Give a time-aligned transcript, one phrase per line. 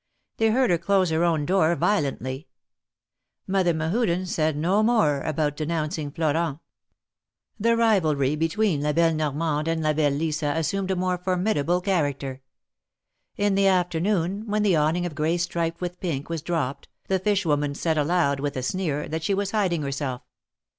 [0.37, 2.47] They heard her close her own door violently.
[3.45, 6.57] Mother Mehuden said no more about denouncing Florent.
[7.59, 12.41] The rivalry between La belle Normande and La belle Lisa assumed a more formidable character.
[13.37, 17.19] In the after noon, when the awning of gray striped with pink was dropped, the
[17.19, 20.23] fish woman said aloud, with a sneer, that she was hiding herself.